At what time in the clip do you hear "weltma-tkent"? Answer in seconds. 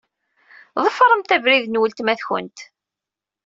1.79-2.59